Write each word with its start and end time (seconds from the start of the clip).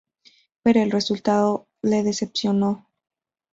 Pero 0.63 0.81
el 0.81 0.89
resultado 0.89 1.67
le 1.83 2.01
decepcionó. 2.01 2.87